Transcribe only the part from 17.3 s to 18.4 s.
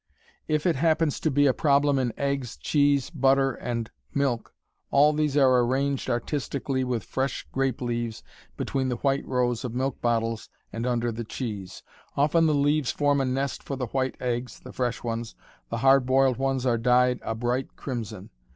bright crimson.